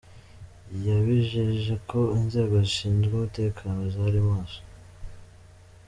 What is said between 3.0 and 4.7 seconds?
umutekano ziri maso.